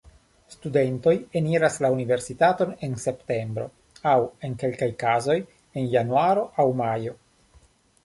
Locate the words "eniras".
1.41-1.77